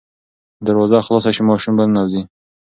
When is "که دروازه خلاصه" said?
0.57-1.31